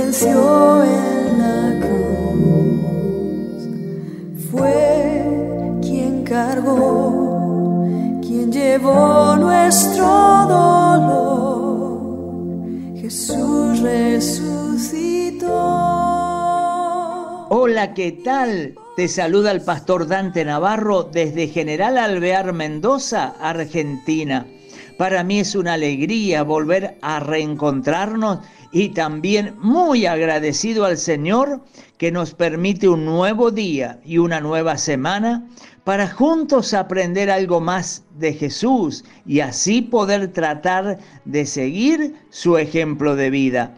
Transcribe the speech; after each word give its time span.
venció 0.00 0.82
en 0.84 1.38
la 1.38 1.78
cruz. 1.86 3.62
Fue 4.50 5.24
quien 5.82 6.24
cargó, 6.24 7.86
quien 8.22 8.50
llevó 8.50 9.36
nuestro 9.36 10.06
dolor. 10.48 12.00
Jesús 12.96 13.80
resucitó. 13.80 15.46
Hola, 17.50 17.94
¿qué 17.94 18.12
tal? 18.24 18.74
Te 18.96 19.08
saluda 19.08 19.50
el 19.50 19.60
pastor 19.62 20.06
Dante 20.06 20.44
Navarro 20.44 21.02
desde 21.04 21.48
General 21.48 21.98
Alvear, 21.98 22.52
Mendoza, 22.52 23.34
Argentina. 23.40 24.46
Para 25.00 25.24
mí 25.24 25.40
es 25.40 25.54
una 25.54 25.72
alegría 25.72 26.42
volver 26.42 26.98
a 27.00 27.20
reencontrarnos 27.20 28.40
y 28.70 28.90
también 28.90 29.54
muy 29.58 30.04
agradecido 30.04 30.84
al 30.84 30.98
Señor 30.98 31.62
que 31.96 32.12
nos 32.12 32.34
permite 32.34 32.86
un 32.86 33.06
nuevo 33.06 33.50
día 33.50 33.98
y 34.04 34.18
una 34.18 34.42
nueva 34.42 34.76
semana 34.76 35.48
para 35.84 36.06
juntos 36.06 36.74
aprender 36.74 37.30
algo 37.30 37.62
más 37.62 38.04
de 38.18 38.34
Jesús 38.34 39.02
y 39.24 39.40
así 39.40 39.80
poder 39.80 40.34
tratar 40.34 40.98
de 41.24 41.46
seguir 41.46 42.16
su 42.28 42.58
ejemplo 42.58 43.16
de 43.16 43.30
vida. 43.30 43.74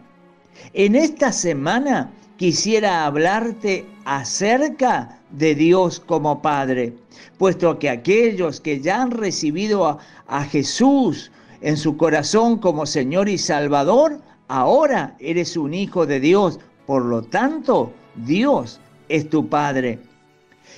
En 0.73 0.93
esta 0.93 1.31
semana 1.31 2.11
quisiera 2.35 3.05
hablarte 3.05 3.85
acerca 4.03 5.22
de 5.33 5.55
Dios 5.55 5.99
como 5.99 6.41
Padre, 6.41 6.93
puesto 7.37 7.77
que 7.79 7.89
aquellos 7.89 8.61
que 8.61 8.79
ya 8.79 9.01
han 9.01 9.11
recibido 9.11 9.85
a, 9.85 9.97
a 10.27 10.45
Jesús 10.45 11.31
en 11.61 11.75
su 11.75 11.97
corazón 11.97 12.59
como 12.59 12.85
Señor 12.85 13.27
y 13.27 13.37
Salvador, 13.37 14.21
ahora 14.47 15.15
eres 15.19 15.57
un 15.57 15.73
hijo 15.73 16.05
de 16.05 16.19
Dios, 16.19 16.59
por 16.85 17.03
lo 17.03 17.23
tanto, 17.23 17.91
Dios 18.15 18.79
es 19.09 19.29
tu 19.29 19.47
Padre. 19.49 19.99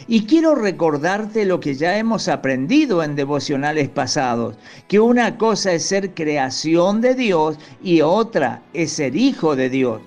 Y 0.08 0.26
quiero 0.26 0.56
recordarte 0.56 1.46
lo 1.46 1.60
que 1.60 1.76
ya 1.76 1.98
hemos 1.98 2.28
aprendido 2.28 3.04
en 3.04 3.16
devocionales 3.16 3.90
pasados, 3.90 4.56
que 4.88 5.00
una 5.00 5.38
cosa 5.38 5.74
es 5.74 5.86
ser 5.86 6.14
creación 6.14 7.02
de 7.02 7.16
Dios 7.16 7.58
y 7.82 8.02
otra 8.02 8.62
es 8.74 8.92
ser 8.94 9.16
hijo 9.16 9.56
de 9.56 9.70
Dios. 9.70 10.02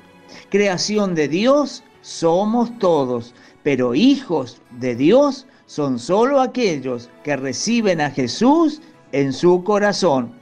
Creación 0.51 1.15
de 1.15 1.29
Dios 1.29 1.83
somos 2.01 2.79
todos, 2.79 3.35
pero 3.63 3.95
hijos 3.95 4.61
de 4.79 4.95
Dios 4.95 5.47
son 5.67 5.99
solo 5.99 6.41
aquellos 6.41 7.11
que 7.25 7.37
reciben 7.37 8.01
a 8.01 8.11
Jesús 8.11 8.81
en 9.13 9.33
su 9.33 9.63
corazón. 9.65 10.33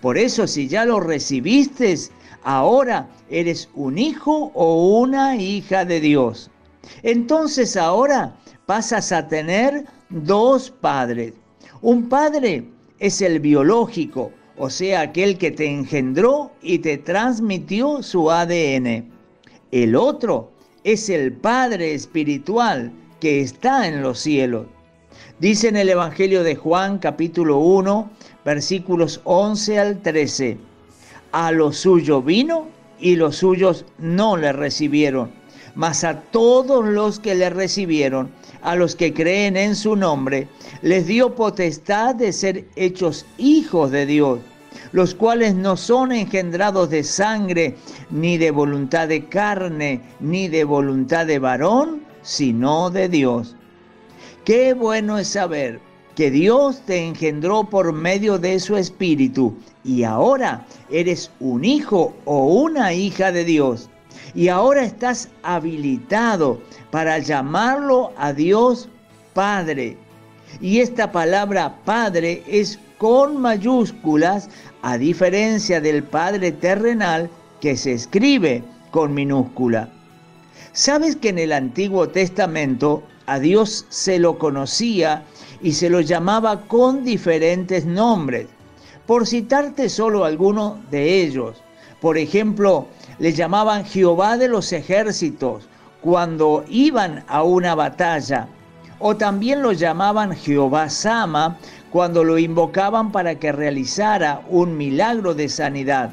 Por 0.00 0.18
eso 0.18 0.46
si 0.46 0.68
ya 0.68 0.84
lo 0.84 1.00
recibiste, 1.00 1.94
ahora 2.42 3.08
eres 3.30 3.68
un 3.74 3.98
hijo 3.98 4.50
o 4.54 4.98
una 5.00 5.36
hija 5.36 5.84
de 5.84 6.00
Dios. 6.00 6.50
Entonces 7.02 7.76
ahora 7.76 8.36
pasas 8.66 9.12
a 9.12 9.26
tener 9.28 9.86
dos 10.10 10.70
padres. 10.70 11.32
Un 11.80 12.08
padre 12.08 12.68
es 12.98 13.22
el 13.22 13.40
biológico, 13.40 14.30
o 14.56 14.70
sea, 14.70 15.00
aquel 15.00 15.36
que 15.38 15.50
te 15.50 15.66
engendró 15.66 16.52
y 16.62 16.78
te 16.78 16.98
transmitió 16.98 18.02
su 18.02 18.30
ADN. 18.30 19.10
El 19.70 19.96
otro 19.96 20.52
es 20.84 21.08
el 21.08 21.32
Padre 21.32 21.94
espiritual 21.94 22.92
que 23.18 23.40
está 23.40 23.88
en 23.88 24.02
los 24.02 24.18
cielos. 24.20 24.66
Dice 25.40 25.68
en 25.68 25.76
el 25.76 25.88
Evangelio 25.88 26.42
de 26.44 26.56
Juan 26.56 26.98
capítulo 26.98 27.58
1, 27.58 28.10
versículos 28.44 29.22
11 29.24 29.78
al 29.78 30.02
13, 30.02 30.58
a 31.32 31.50
lo 31.52 31.72
suyo 31.72 32.20
vino 32.20 32.68
y 33.00 33.16
los 33.16 33.36
suyos 33.36 33.86
no 33.98 34.36
le 34.36 34.52
recibieron, 34.52 35.32
mas 35.74 36.04
a 36.04 36.20
todos 36.20 36.84
los 36.84 37.18
que 37.18 37.34
le 37.34 37.48
recibieron, 37.48 38.30
a 38.62 38.76
los 38.76 38.94
que 38.94 39.14
creen 39.14 39.56
en 39.56 39.76
su 39.76 39.96
nombre, 39.96 40.48
les 40.82 41.06
dio 41.06 41.34
potestad 41.34 42.14
de 42.14 42.32
ser 42.32 42.66
hechos 42.76 43.24
hijos 43.38 43.90
de 43.90 44.04
Dios 44.04 44.38
los 44.92 45.14
cuales 45.14 45.54
no 45.54 45.76
son 45.76 46.12
engendrados 46.12 46.90
de 46.90 47.02
sangre, 47.02 47.76
ni 48.10 48.38
de 48.38 48.50
voluntad 48.50 49.08
de 49.08 49.26
carne, 49.26 50.00
ni 50.20 50.48
de 50.48 50.64
voluntad 50.64 51.26
de 51.26 51.38
varón, 51.38 52.02
sino 52.22 52.90
de 52.90 53.08
Dios. 53.08 53.56
Qué 54.44 54.74
bueno 54.74 55.18
es 55.18 55.28
saber 55.28 55.80
que 56.14 56.30
Dios 56.30 56.80
te 56.86 57.04
engendró 57.04 57.64
por 57.64 57.92
medio 57.92 58.38
de 58.38 58.60
su 58.60 58.76
Espíritu 58.76 59.56
y 59.84 60.04
ahora 60.04 60.66
eres 60.90 61.30
un 61.40 61.64
hijo 61.64 62.14
o 62.24 62.46
una 62.46 62.92
hija 62.92 63.32
de 63.32 63.44
Dios. 63.44 63.90
Y 64.34 64.48
ahora 64.48 64.84
estás 64.84 65.28
habilitado 65.42 66.60
para 66.90 67.18
llamarlo 67.18 68.12
a 68.16 68.32
Dios 68.32 68.88
Padre. 69.32 69.96
Y 70.60 70.80
esta 70.80 71.10
palabra 71.10 71.80
Padre 71.84 72.42
es 72.46 72.78
con 72.98 73.40
mayúsculas, 73.40 74.48
a 74.82 74.98
diferencia 74.98 75.80
del 75.80 76.02
Padre 76.02 76.52
terrenal 76.52 77.30
que 77.60 77.76
se 77.76 77.92
escribe 77.92 78.62
con 78.90 79.14
minúscula. 79.14 79.88
¿Sabes 80.72 81.16
que 81.16 81.30
en 81.30 81.38
el 81.38 81.52
Antiguo 81.52 82.08
Testamento 82.08 83.02
a 83.26 83.38
Dios 83.38 83.86
se 83.88 84.18
lo 84.18 84.38
conocía 84.38 85.24
y 85.62 85.72
se 85.72 85.88
lo 85.88 86.00
llamaba 86.00 86.62
con 86.62 87.04
diferentes 87.04 87.86
nombres? 87.86 88.48
Por 89.06 89.26
citarte 89.26 89.88
solo 89.88 90.24
alguno 90.24 90.80
de 90.90 91.22
ellos. 91.22 91.62
Por 92.00 92.18
ejemplo, 92.18 92.88
le 93.18 93.32
llamaban 93.32 93.84
Jehová 93.84 94.36
de 94.36 94.48
los 94.48 94.72
ejércitos 94.72 95.68
cuando 96.00 96.64
iban 96.68 97.24
a 97.28 97.42
una 97.42 97.74
batalla. 97.74 98.48
O 98.98 99.16
también 99.16 99.62
lo 99.62 99.72
llamaban 99.72 100.34
Jehová 100.34 100.90
Sama 100.90 101.58
cuando 101.94 102.24
lo 102.24 102.40
invocaban 102.40 103.12
para 103.12 103.38
que 103.38 103.52
realizara 103.52 104.42
un 104.50 104.76
milagro 104.76 105.32
de 105.32 105.48
sanidad. 105.48 106.10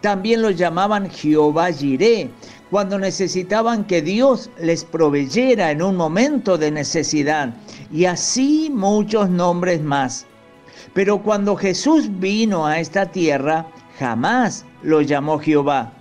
También 0.00 0.42
lo 0.42 0.50
llamaban 0.50 1.08
Jehová 1.08 1.70
Jiré, 1.70 2.30
cuando 2.68 2.98
necesitaban 2.98 3.84
que 3.84 4.02
Dios 4.02 4.50
les 4.58 4.84
proveyera 4.84 5.70
en 5.70 5.82
un 5.82 5.94
momento 5.94 6.58
de 6.58 6.72
necesidad, 6.72 7.54
y 7.92 8.06
así 8.06 8.72
muchos 8.74 9.30
nombres 9.30 9.80
más. 9.84 10.26
Pero 10.94 11.22
cuando 11.22 11.54
Jesús 11.54 12.08
vino 12.18 12.66
a 12.66 12.80
esta 12.80 13.12
tierra, 13.12 13.68
jamás 14.00 14.64
lo 14.82 15.00
llamó 15.00 15.38
Jehová, 15.38 15.92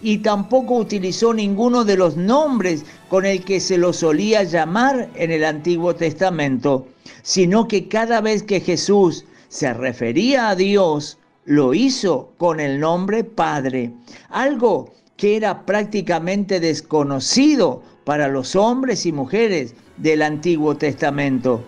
y 0.00 0.18
tampoco 0.18 0.76
utilizó 0.76 1.34
ninguno 1.34 1.82
de 1.82 1.96
los 1.96 2.16
nombres 2.16 2.84
con 3.08 3.26
el 3.26 3.44
que 3.44 3.58
se 3.58 3.78
lo 3.78 3.92
solía 3.92 4.44
llamar 4.44 5.08
en 5.16 5.32
el 5.32 5.44
Antiguo 5.44 5.96
Testamento 5.96 6.86
sino 7.22 7.68
que 7.68 7.88
cada 7.88 8.20
vez 8.20 8.42
que 8.42 8.60
Jesús 8.60 9.24
se 9.48 9.72
refería 9.74 10.50
a 10.50 10.54
Dios, 10.54 11.18
lo 11.44 11.74
hizo 11.74 12.32
con 12.38 12.60
el 12.60 12.78
nombre 12.78 13.24
Padre, 13.24 13.92
algo 14.28 14.92
que 15.16 15.36
era 15.36 15.66
prácticamente 15.66 16.60
desconocido 16.60 17.82
para 18.04 18.28
los 18.28 18.56
hombres 18.56 19.04
y 19.06 19.12
mujeres 19.12 19.74
del 19.96 20.22
Antiguo 20.22 20.76
Testamento. 20.76 21.62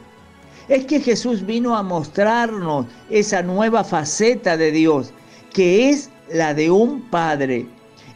Es 0.69 0.87
que 0.87 1.01
Jesús 1.01 1.45
vino 1.45 1.77
a 1.77 1.83
mostrarnos 1.83 2.87
esa 3.11 3.43
nueva 3.43 3.85
faceta 3.85 4.57
de 4.57 4.71
Dios, 4.71 5.13
que 5.53 5.91
es 5.91 6.11
la 6.33 6.55
de 6.55 6.71
un 6.71 7.03
Padre. 7.11 7.67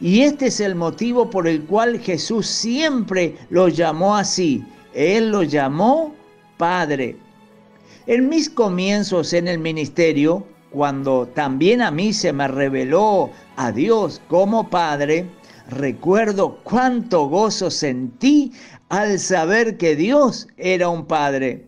Y 0.01 0.23
este 0.23 0.47
es 0.47 0.61
el 0.61 0.75
motivo 0.75 1.29
por 1.29 1.49
el 1.49 1.65
cual 1.65 1.99
Jesús 1.99 2.47
siempre 2.47 3.37
lo 3.51 3.69
llamó 3.69 4.17
así. 4.17 4.65
Él 4.95 5.31
lo 5.31 5.43
llamó 5.43 6.15
Padre. 6.57 7.17
En 8.09 8.29
mis 8.29 8.49
comienzos 8.49 9.33
en 9.33 9.49
el 9.49 9.59
ministerio, 9.59 10.47
cuando 10.71 11.27
también 11.27 11.83
a 11.83 11.91
mí 11.91 12.13
se 12.13 12.33
me 12.33 12.47
reveló 12.47 13.31
a 13.57 13.73
Dios 13.73 14.23
como 14.29 14.71
Padre, 14.71 15.29
recuerdo 15.69 16.61
cuánto 16.63 17.27
gozo 17.27 17.69
sentí 17.69 18.53
al 18.91 19.19
saber 19.19 19.77
que 19.77 19.97
Dios 19.97 20.47
era 20.57 20.89
un 20.89 21.07
Padre. 21.07 21.67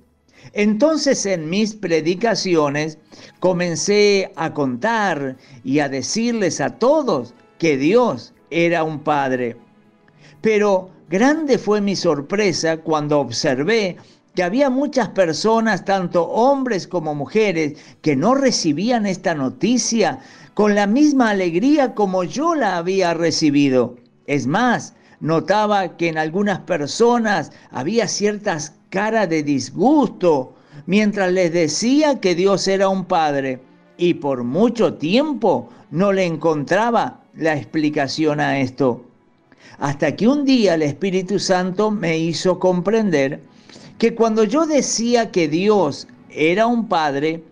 Entonces 0.52 1.26
en 1.26 1.50
mis 1.50 1.74
predicaciones 1.74 2.98
comencé 3.40 4.30
a 4.36 4.54
contar 4.54 5.36
y 5.64 5.80
a 5.80 5.88
decirles 5.88 6.60
a 6.60 6.78
todos 6.78 7.34
que 7.58 7.76
Dios 7.76 8.32
era 8.50 8.84
un 8.84 9.00
Padre. 9.00 9.56
Pero 10.40 10.90
grande 11.08 11.58
fue 11.58 11.80
mi 11.80 11.96
sorpresa 11.96 12.76
cuando 12.76 13.18
observé 13.18 13.96
que 14.38 14.44
había 14.44 14.70
muchas 14.70 15.08
personas, 15.08 15.84
tanto 15.84 16.22
hombres 16.28 16.86
como 16.86 17.12
mujeres, 17.12 17.76
que 18.02 18.14
no 18.14 18.36
recibían 18.36 19.04
esta 19.04 19.34
noticia 19.34 20.20
con 20.54 20.76
la 20.76 20.86
misma 20.86 21.30
alegría 21.30 21.92
como 21.96 22.22
yo 22.22 22.54
la 22.54 22.76
había 22.76 23.14
recibido. 23.14 23.96
Es 24.28 24.46
más, 24.46 24.94
notaba 25.18 25.96
que 25.96 26.06
en 26.06 26.18
algunas 26.18 26.60
personas 26.60 27.50
había 27.72 28.06
ciertas 28.06 28.74
caras 28.90 29.28
de 29.28 29.42
disgusto 29.42 30.54
mientras 30.86 31.32
les 31.32 31.52
decía 31.52 32.20
que 32.20 32.36
Dios 32.36 32.68
era 32.68 32.88
un 32.88 33.06
Padre 33.06 33.60
y 33.96 34.14
por 34.14 34.44
mucho 34.44 34.94
tiempo 34.94 35.68
no 35.90 36.12
le 36.12 36.24
encontraba 36.26 37.24
la 37.34 37.56
explicación 37.56 38.38
a 38.38 38.60
esto. 38.60 39.07
Hasta 39.78 40.16
que 40.16 40.28
un 40.28 40.44
día 40.44 40.74
el 40.74 40.82
Espíritu 40.82 41.38
Santo 41.38 41.90
me 41.90 42.18
hizo 42.18 42.58
comprender 42.58 43.40
que 43.98 44.14
cuando 44.14 44.44
yo 44.44 44.66
decía 44.66 45.30
que 45.30 45.48
Dios 45.48 46.08
era 46.30 46.66
un 46.66 46.88
Padre, 46.88 47.42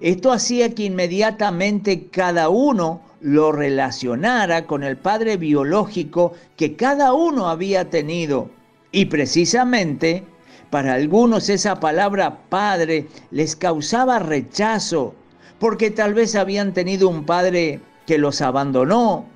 esto 0.00 0.32
hacía 0.32 0.74
que 0.74 0.84
inmediatamente 0.84 2.08
cada 2.08 2.48
uno 2.48 3.00
lo 3.20 3.52
relacionara 3.52 4.66
con 4.66 4.82
el 4.82 4.96
Padre 4.96 5.36
biológico 5.36 6.32
que 6.56 6.74
cada 6.74 7.12
uno 7.12 7.48
había 7.48 7.88
tenido. 7.88 8.50
Y 8.90 9.06
precisamente 9.06 10.24
para 10.70 10.94
algunos 10.94 11.48
esa 11.48 11.78
palabra 11.80 12.38
Padre 12.48 13.06
les 13.30 13.54
causaba 13.56 14.18
rechazo, 14.18 15.14
porque 15.58 15.90
tal 15.90 16.14
vez 16.14 16.34
habían 16.34 16.72
tenido 16.72 17.08
un 17.08 17.24
Padre 17.24 17.80
que 18.06 18.18
los 18.18 18.40
abandonó, 18.40 19.26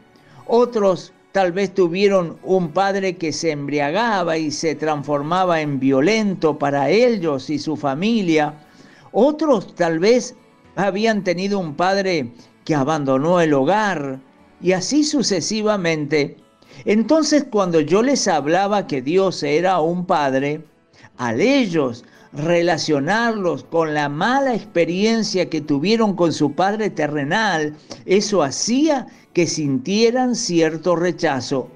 otros 0.46 1.12
tal 1.36 1.52
vez 1.52 1.74
tuvieron 1.74 2.38
un 2.44 2.70
padre 2.70 3.18
que 3.18 3.30
se 3.30 3.50
embriagaba 3.50 4.38
y 4.38 4.50
se 4.50 4.74
transformaba 4.74 5.60
en 5.60 5.78
violento 5.78 6.58
para 6.58 6.88
ellos 6.88 7.50
y 7.50 7.58
su 7.58 7.76
familia. 7.76 8.54
Otros 9.12 9.74
tal 9.74 9.98
vez 9.98 10.34
habían 10.76 11.24
tenido 11.24 11.58
un 11.58 11.74
padre 11.74 12.32
que 12.64 12.74
abandonó 12.74 13.38
el 13.42 13.52
hogar 13.52 14.18
y 14.62 14.72
así 14.72 15.04
sucesivamente. 15.04 16.38
Entonces 16.86 17.44
cuando 17.50 17.80
yo 17.82 18.00
les 18.00 18.28
hablaba 18.28 18.86
que 18.86 19.02
Dios 19.02 19.42
era 19.42 19.78
un 19.80 20.06
padre, 20.06 20.64
al 21.18 21.42
ellos 21.42 22.06
relacionarlos 22.36 23.64
con 23.64 23.94
la 23.94 24.08
mala 24.08 24.54
experiencia 24.54 25.48
que 25.48 25.60
tuvieron 25.60 26.14
con 26.14 26.32
su 26.32 26.52
padre 26.52 26.90
terrenal, 26.90 27.74
eso 28.04 28.42
hacía 28.42 29.06
que 29.32 29.46
sintieran 29.46 30.34
cierto 30.34 30.96
rechazo, 30.96 31.68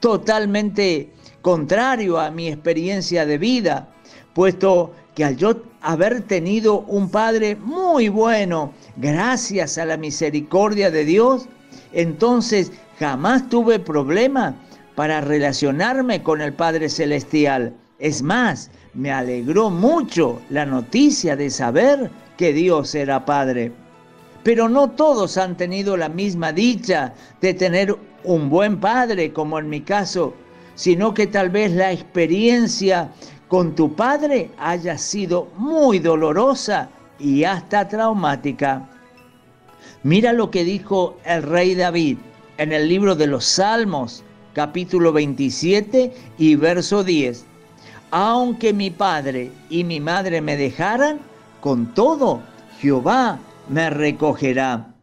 totalmente 0.00 1.10
contrario 1.42 2.18
a 2.18 2.30
mi 2.30 2.48
experiencia 2.48 3.26
de 3.26 3.38
vida, 3.38 3.88
puesto 4.34 4.92
que 5.14 5.24
al 5.24 5.36
yo 5.36 5.62
haber 5.80 6.22
tenido 6.22 6.80
un 6.80 7.10
padre 7.10 7.56
muy 7.56 8.08
bueno, 8.08 8.72
gracias 8.96 9.78
a 9.78 9.84
la 9.84 9.96
misericordia 9.96 10.90
de 10.90 11.04
Dios, 11.04 11.48
entonces 11.92 12.70
jamás 12.98 13.48
tuve 13.48 13.78
problema 13.78 14.54
para 14.94 15.20
relacionarme 15.20 16.22
con 16.22 16.40
el 16.40 16.52
Padre 16.52 16.88
Celestial. 16.88 17.74
Es 18.00 18.22
más, 18.22 18.70
me 18.94 19.12
alegró 19.12 19.68
mucho 19.68 20.40
la 20.48 20.64
noticia 20.64 21.36
de 21.36 21.50
saber 21.50 22.10
que 22.38 22.54
Dios 22.54 22.94
era 22.94 23.26
Padre. 23.26 23.72
Pero 24.42 24.70
no 24.70 24.90
todos 24.90 25.36
han 25.36 25.54
tenido 25.54 25.98
la 25.98 26.08
misma 26.08 26.50
dicha 26.50 27.12
de 27.42 27.52
tener 27.52 27.94
un 28.24 28.48
buen 28.48 28.80
padre, 28.80 29.34
como 29.34 29.58
en 29.58 29.68
mi 29.68 29.82
caso, 29.82 30.32
sino 30.74 31.12
que 31.12 31.26
tal 31.26 31.50
vez 31.50 31.72
la 31.72 31.92
experiencia 31.92 33.12
con 33.48 33.74
tu 33.74 33.94
padre 33.94 34.50
haya 34.58 34.96
sido 34.96 35.48
muy 35.58 35.98
dolorosa 35.98 36.88
y 37.18 37.44
hasta 37.44 37.86
traumática. 37.86 38.88
Mira 40.02 40.32
lo 40.32 40.50
que 40.50 40.64
dijo 40.64 41.18
el 41.26 41.42
rey 41.42 41.74
David 41.74 42.16
en 42.56 42.72
el 42.72 42.88
libro 42.88 43.14
de 43.14 43.26
los 43.26 43.44
Salmos, 43.44 44.24
capítulo 44.54 45.12
27 45.12 46.14
y 46.38 46.56
verso 46.56 47.04
10. 47.04 47.49
Aunque 48.12 48.72
mi 48.72 48.90
padre 48.90 49.52
y 49.68 49.84
mi 49.84 50.00
madre 50.00 50.40
me 50.40 50.56
dejaran, 50.56 51.20
con 51.60 51.94
todo 51.94 52.42
Jehová 52.80 53.38
me 53.68 53.88
recogerá. 53.88 54.94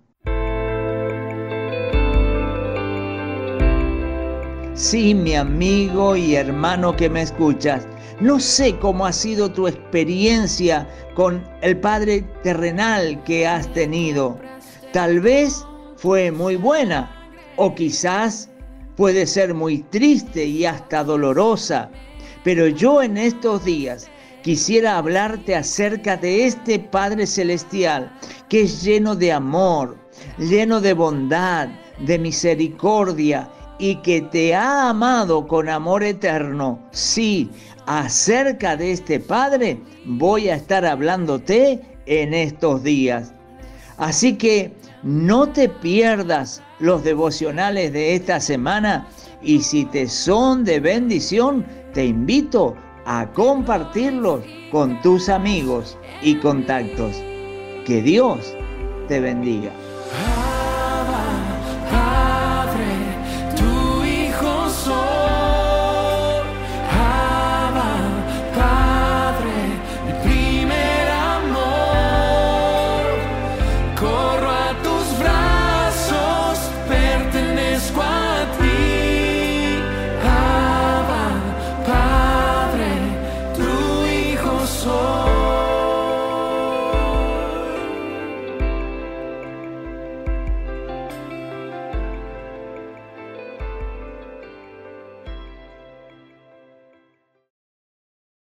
Sí, 4.73 5.15
mi 5.15 5.35
amigo 5.35 6.15
y 6.15 6.35
hermano 6.35 6.95
que 6.95 7.09
me 7.09 7.21
escuchas, 7.21 7.87
no 8.19 8.39
sé 8.39 8.77
cómo 8.77 9.05
ha 9.05 9.13
sido 9.13 9.51
tu 9.51 9.67
experiencia 9.67 10.87
con 11.15 11.43
el 11.61 11.79
Padre 11.79 12.21
terrenal 12.43 13.23
que 13.23 13.47
has 13.47 13.71
tenido. 13.73 14.37
Tal 14.91 15.19
vez 15.21 15.65
fue 15.95 16.31
muy 16.31 16.57
buena 16.57 17.09
o 17.55 17.73
quizás 17.73 18.49
puede 18.95 19.25
ser 19.25 19.53
muy 19.53 19.79
triste 19.83 20.45
y 20.45 20.65
hasta 20.65 21.03
dolorosa. 21.03 21.89
Pero 22.47 22.69
yo 22.69 23.03
en 23.03 23.17
estos 23.17 23.65
días 23.65 24.07
quisiera 24.41 24.97
hablarte 24.97 25.53
acerca 25.53 26.15
de 26.15 26.45
este 26.45 26.79
Padre 26.79 27.27
Celestial 27.27 28.09
que 28.47 28.61
es 28.61 28.83
lleno 28.83 29.17
de 29.17 29.33
amor, 29.33 29.97
lleno 30.37 30.79
de 30.79 30.93
bondad, 30.93 31.67
de 31.99 32.17
misericordia 32.17 33.49
y 33.79 33.97
que 33.97 34.21
te 34.21 34.55
ha 34.55 34.87
amado 34.87 35.45
con 35.45 35.67
amor 35.67 36.05
eterno. 36.05 36.79
Sí, 36.91 37.49
acerca 37.85 38.77
de 38.77 38.93
este 38.93 39.19
Padre 39.19 39.81
voy 40.05 40.47
a 40.47 40.55
estar 40.55 40.85
hablándote 40.85 41.81
en 42.05 42.33
estos 42.33 42.81
días. 42.81 43.33
Así 43.97 44.37
que 44.37 44.71
no 45.03 45.49
te 45.49 45.67
pierdas 45.67 46.63
los 46.79 47.03
devocionales 47.03 47.91
de 47.91 48.15
esta 48.15 48.39
semana 48.39 49.05
y 49.41 49.61
si 49.61 49.85
te 49.85 50.07
son 50.07 50.63
de 50.63 50.79
bendición, 50.79 51.65
te 51.93 52.05
invito 52.05 52.75
a 53.05 53.31
compartirlos 53.33 54.41
con 54.71 55.01
tus 55.01 55.29
amigos 55.29 55.97
y 56.21 56.35
contactos. 56.35 57.15
Que 57.85 58.01
Dios 58.01 58.53
te 59.07 59.19
bendiga. 59.19 59.71